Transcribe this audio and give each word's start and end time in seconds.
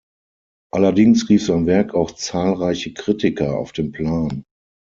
Allerdings 0.73 1.29
rief 1.29 1.45
sein 1.45 1.67
Werk 1.67 1.93
auch 1.93 2.09
zahlreiche 2.09 2.91
Kritiker 2.91 3.55
auf 3.59 3.71
den 3.71 3.91
Plan. 3.91 4.45